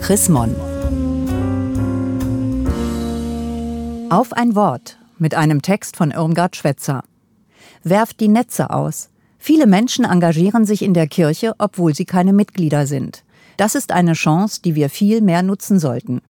[0.00, 0.56] Chrismon.
[4.10, 7.04] Auf ein Wort mit einem Text von Irmgard Schwetzer.
[7.84, 9.10] Werft die Netze aus.
[9.38, 13.24] Viele Menschen engagieren sich in der Kirche, obwohl sie keine Mitglieder sind.
[13.56, 16.22] Das ist eine Chance, die wir viel mehr nutzen sollten.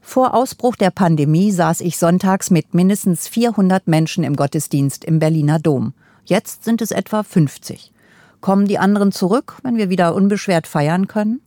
[0.00, 5.58] Vor Ausbruch der Pandemie saß ich sonntags mit mindestens 400 Menschen im Gottesdienst im Berliner
[5.58, 5.94] Dom.
[6.24, 7.92] Jetzt sind es etwa 50.
[8.40, 11.40] Kommen die anderen zurück, wenn wir wieder unbeschwert feiern können?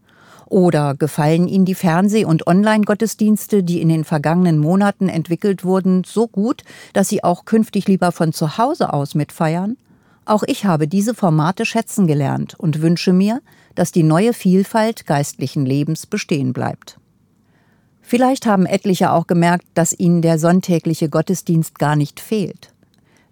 [0.52, 6.28] Oder gefallen Ihnen die Fernseh- und Online-Gottesdienste, die in den vergangenen Monaten entwickelt wurden, so
[6.28, 9.78] gut, dass Sie auch künftig lieber von zu Hause aus mitfeiern?
[10.26, 13.40] Auch ich habe diese Formate schätzen gelernt und wünsche mir,
[13.76, 17.00] dass die neue Vielfalt geistlichen Lebens bestehen bleibt.
[18.02, 22.74] Vielleicht haben etliche auch gemerkt, dass ihnen der sonntägliche Gottesdienst gar nicht fehlt.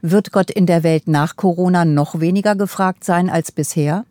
[0.02, 4.06] Wird Gott in der Welt nach Corona noch weniger gefragt sein als bisher?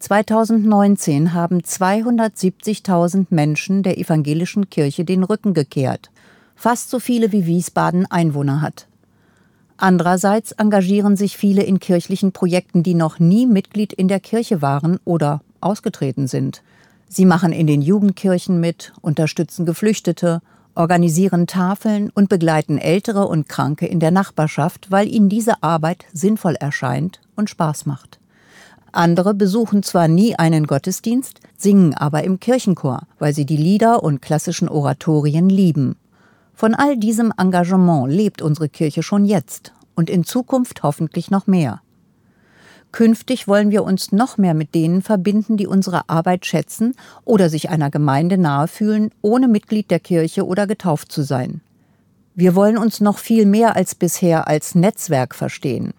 [0.00, 6.10] 2019 haben 270.000 Menschen der evangelischen Kirche den Rücken gekehrt,
[6.56, 8.86] fast so viele wie Wiesbaden Einwohner hat.
[9.76, 14.98] Andererseits engagieren sich viele in kirchlichen Projekten, die noch nie Mitglied in der Kirche waren
[15.04, 16.62] oder ausgetreten sind.
[17.08, 20.40] Sie machen in den Jugendkirchen mit, unterstützen Geflüchtete,
[20.74, 26.54] organisieren Tafeln und begleiten Ältere und Kranke in der Nachbarschaft, weil ihnen diese Arbeit sinnvoll
[26.54, 28.19] erscheint und Spaß macht.
[28.92, 34.22] Andere besuchen zwar nie einen Gottesdienst, singen aber im Kirchenchor, weil sie die Lieder und
[34.22, 35.96] klassischen Oratorien lieben.
[36.54, 41.80] Von all diesem Engagement lebt unsere Kirche schon jetzt und in Zukunft hoffentlich noch mehr.
[42.92, 46.94] Künftig wollen wir uns noch mehr mit denen verbinden, die unsere Arbeit schätzen
[47.24, 51.60] oder sich einer Gemeinde nahe fühlen, ohne Mitglied der Kirche oder getauft zu sein.
[52.34, 55.92] Wir wollen uns noch viel mehr als bisher als Netzwerk verstehen.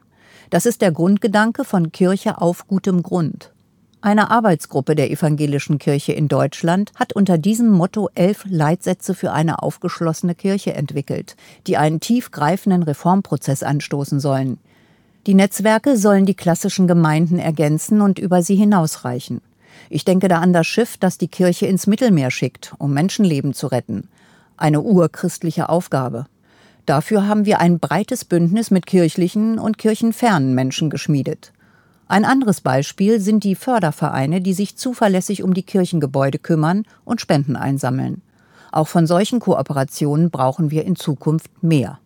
[0.52, 3.54] Das ist der Grundgedanke von Kirche auf gutem Grund.
[4.02, 9.64] Eine Arbeitsgruppe der evangelischen Kirche in Deutschland hat unter diesem Motto elf Leitsätze für eine
[9.64, 14.58] aufgeschlossene Kirche entwickelt, die einen tiefgreifenden Reformprozess anstoßen sollen.
[15.26, 19.40] Die Netzwerke sollen die klassischen Gemeinden ergänzen und über sie hinausreichen.
[19.90, 23.68] Ich denke da an das Schiff, das die Kirche ins Mittelmeer schickt, um Menschenleben zu
[23.68, 24.10] retten.
[24.58, 26.26] Eine urchristliche Aufgabe.
[26.86, 31.54] Dafür haben wir ein breites Bündnis mit kirchlichen und kirchenfernen Menschen geschmiedet.
[32.08, 37.56] Ein anderes Beispiel sind die Fördervereine, die sich zuverlässig um die Kirchengebäude kümmern und Spenden
[37.56, 38.22] einsammeln.
[38.72, 42.00] Auch von solchen Kooperationen brauchen wir in Zukunft mehr.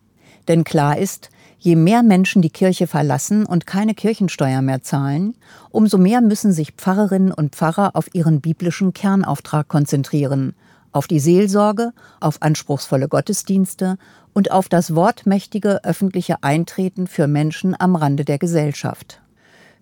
[0.46, 5.34] Denn klar ist, Je mehr Menschen die Kirche verlassen und keine Kirchensteuer mehr zahlen,
[5.70, 10.54] umso mehr müssen sich Pfarrerinnen und Pfarrer auf ihren biblischen Kernauftrag konzentrieren,
[10.96, 13.98] auf die Seelsorge, auf anspruchsvolle Gottesdienste
[14.32, 19.20] und auf das wortmächtige öffentliche Eintreten für Menschen am Rande der Gesellschaft.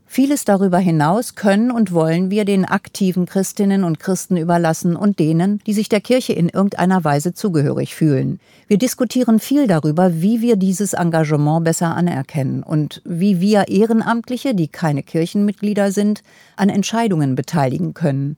[0.07, 5.61] Vieles darüber hinaus können und wollen wir den aktiven Christinnen und Christen überlassen und denen,
[5.67, 8.39] die sich der Kirche in irgendeiner Weise zugehörig fühlen.
[8.69, 14.69] Wir diskutieren viel darüber, wie wir dieses Engagement besser anerkennen und wie wir Ehrenamtliche, die
[14.69, 16.23] keine Kirchenmitglieder sind,
[16.57, 18.37] an Entscheidungen beteiligen können.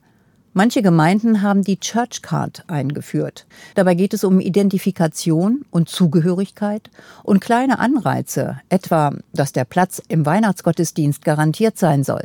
[0.59, 3.45] Manche Gemeinden haben die Church Card eingeführt.
[3.75, 6.91] Dabei geht es um Identifikation und Zugehörigkeit
[7.25, 12.23] und kleine Anreize, etwa, dass der Platz im Weihnachtsgottesdienst garantiert sein soll.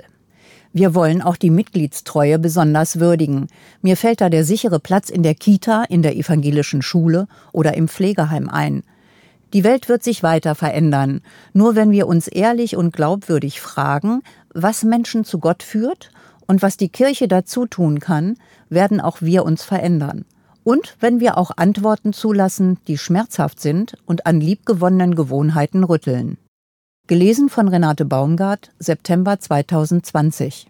[0.72, 3.48] Wir wollen auch die Mitgliedstreue besonders würdigen.
[3.82, 7.90] Mir fällt da der sichere Platz in der Kita, in der evangelischen Schule oder im
[7.90, 8.84] Pflegeheim ein.
[9.52, 11.20] Die Welt wird sich weiter verändern,
[11.52, 14.22] nur wenn wir uns ehrlich und glaubwürdig fragen,
[14.54, 16.12] was Menschen zu Gott führt
[16.52, 18.36] und was die Kirche dazu tun kann,
[18.68, 20.26] werden auch wir uns verändern.
[20.66, 26.38] Und wenn wir auch Antworten zulassen, die schmerzhaft sind und an liebgewonnenen Gewohnheiten rütteln.
[27.08, 30.68] Gelesen von Renate Baumgart, September 2020.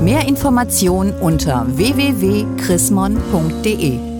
[0.00, 4.17] Mehr Informationen unter www.chrismon.de